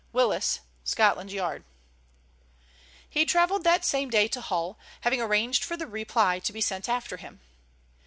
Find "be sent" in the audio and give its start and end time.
6.51-6.89